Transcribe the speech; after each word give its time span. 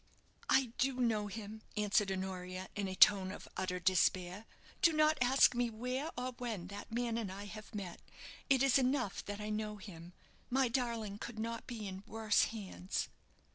"I 0.49 0.71
do 0.79 0.95
know 0.99 1.27
him," 1.27 1.61
answered 1.77 2.11
Honoria, 2.11 2.69
in 2.75 2.87
a 2.87 2.95
tone 2.95 3.31
of 3.31 3.47
utter 3.55 3.79
despair. 3.79 4.47
"Do 4.81 4.93
not 4.93 5.19
ask 5.21 5.53
me 5.53 5.69
where 5.69 6.09
or 6.17 6.31
when 6.39 6.69
that 6.69 6.91
man 6.91 7.19
and 7.19 7.31
I 7.31 7.45
have 7.45 7.75
met. 7.75 8.01
It 8.49 8.63
is 8.63 8.79
enough 8.79 9.23
that 9.25 9.39
I 9.39 9.51
know 9.51 9.75
him. 9.77 10.13
My 10.49 10.69
darling 10.69 11.19
could 11.19 11.37
not 11.37 11.67
be 11.67 11.87
in 11.87 12.03
worse 12.07 12.45
hands." 12.45 13.09